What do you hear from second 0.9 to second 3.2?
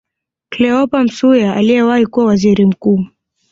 Msuya aliyewahi kuwa Waziri Mkuu